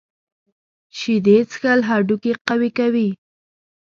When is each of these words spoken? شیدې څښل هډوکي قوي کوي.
شیدې 0.97 1.37
څښل 1.49 1.79
هډوکي 1.89 2.33
قوي 2.47 2.69
کوي. 2.77 3.09